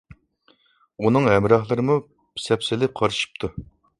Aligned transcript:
ئۇنىڭ 1.07 1.27
ھەمراھلىرىمۇ 1.33 1.99
سەپسېلىپ 2.47 2.99
قارىشىپتۇ. 3.01 3.55